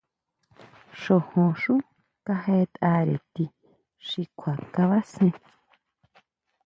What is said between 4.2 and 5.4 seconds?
kjua kabasjé.